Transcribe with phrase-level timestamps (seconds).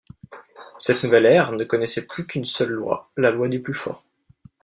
[0.79, 4.03] Cette nouvelle ère ne connaissait plus qu'une seule loi, la loi du plus fort.